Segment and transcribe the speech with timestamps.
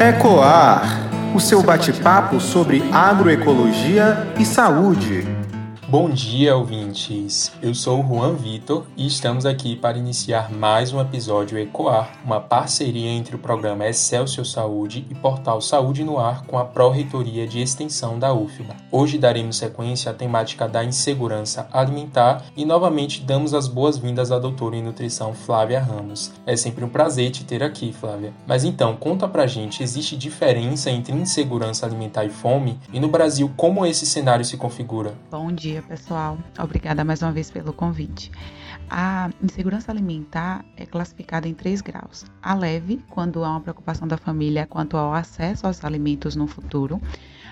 [0.00, 0.82] Ecoar,
[1.34, 5.28] o seu bate-papo sobre agroecologia e saúde.
[5.90, 7.50] Bom dia, ouvintes!
[7.60, 12.38] Eu sou o Juan Vitor e estamos aqui para iniciar mais um episódio Ecoar, uma
[12.38, 17.60] parceria entre o programa Excelsior Saúde e Portal Saúde no Ar com a Pró-Reitoria de
[17.60, 18.76] Extensão da UFBA.
[18.88, 24.76] Hoje daremos sequência à temática da insegurança alimentar e novamente damos as boas-vindas à doutora
[24.76, 26.30] em nutrição Flávia Ramos.
[26.46, 28.32] É sempre um prazer te ter aqui, Flávia.
[28.46, 32.78] Mas então, conta pra gente, existe diferença entre insegurança alimentar e fome?
[32.92, 35.14] E no Brasil, como esse cenário se configura?
[35.28, 36.38] Bom dia, dia, pessoal.
[36.58, 38.30] Obrigada mais uma vez pelo convite.
[38.88, 44.16] A insegurança alimentar é classificada em três graus: a leve, quando há uma preocupação da
[44.16, 47.00] família quanto ao acesso aos alimentos no futuro,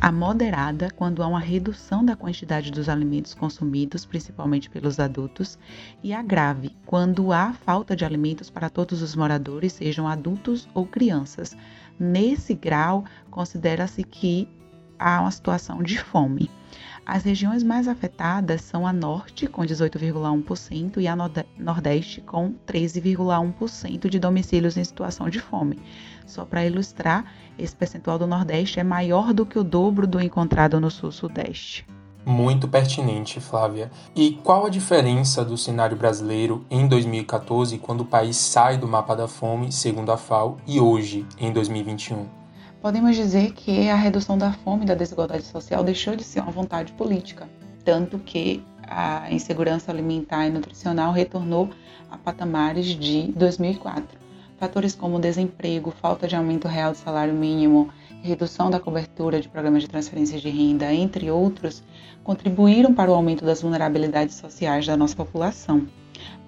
[0.00, 5.58] a moderada, quando há uma redução da quantidade dos alimentos consumidos, principalmente pelos adultos,
[6.02, 10.86] e a grave, quando há falta de alimentos para todos os moradores, sejam adultos ou
[10.86, 11.56] crianças.
[11.98, 14.48] Nesse grau, considera-se que
[14.98, 16.50] há uma situação de fome.
[17.04, 21.16] As regiões mais afetadas são a Norte, com 18,1%, e a
[21.58, 25.78] Nordeste, com 13,1% de domicílios em situação de fome.
[26.26, 27.24] Só para ilustrar,
[27.58, 31.84] esse percentual do Nordeste é maior do que o dobro do encontrado no Sul-Sudeste.
[32.24, 33.90] Muito pertinente, Flávia.
[34.14, 39.16] E qual a diferença do cenário brasileiro em 2014, quando o país sai do mapa
[39.16, 42.39] da fome, segundo a FAO, e hoje, em 2021?
[42.80, 46.50] Podemos dizer que a redução da fome e da desigualdade social deixou de ser uma
[46.50, 47.46] vontade política,
[47.84, 51.68] tanto que a insegurança alimentar e nutricional retornou
[52.10, 54.18] a patamares de 2004.
[54.58, 57.90] Fatores como desemprego, falta de aumento real do salário mínimo,
[58.22, 61.82] redução da cobertura de programas de transferência de renda, entre outros,
[62.24, 65.86] contribuíram para o aumento das vulnerabilidades sociais da nossa população.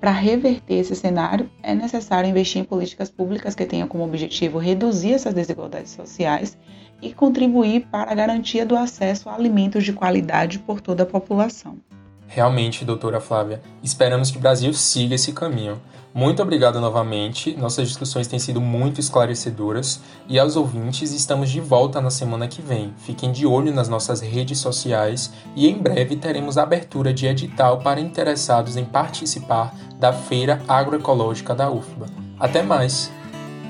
[0.00, 5.14] Para reverter esse cenário, é necessário investir em políticas públicas que tenham como objetivo reduzir
[5.14, 6.58] essas desigualdades sociais
[7.00, 11.78] e contribuir para a garantia do acesso a alimentos de qualidade por toda a população.
[12.26, 15.80] Realmente, doutora Flávia, esperamos que o Brasil siga esse caminho.
[16.12, 22.00] Muito obrigado novamente, nossas discussões têm sido muito esclarecedoras e aos ouvintes estamos de volta
[22.00, 22.94] na semana que vem.
[22.98, 27.78] Fiquem de olho nas nossas redes sociais e em breve teremos a abertura de edital
[27.78, 32.06] para interessados em participar da Feira Agroecológica da UFBA.
[32.38, 33.10] Até mais!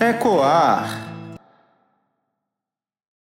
[0.00, 1.11] Ecoar